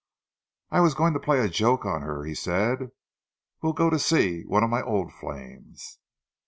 [0.71, 2.89] "I was going to play a joke on her," he said.
[3.61, 5.99] "We'll go to see one of my old flames."